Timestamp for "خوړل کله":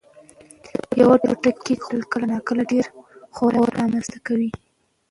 1.85-2.25